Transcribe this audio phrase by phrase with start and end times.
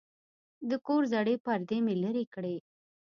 [0.69, 2.55] د کور زړې پردې مې لرې کړې.